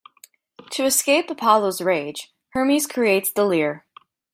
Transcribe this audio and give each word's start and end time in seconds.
To 0.71 0.83
escape 0.85 1.29
Apollo's 1.29 1.79
rage, 1.79 2.33
Hermes 2.53 2.87
creates 2.87 3.31
the 3.31 3.43
lyre. 3.45 3.85